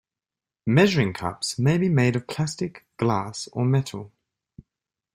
Measuring 0.65 1.13
cups 1.13 1.59
may 1.59 1.77
be 1.77 1.87
made 1.87 2.15
of 2.15 2.25
plastic, 2.25 2.87
glass, 2.97 3.47
or 3.53 3.63
metal. 3.63 4.11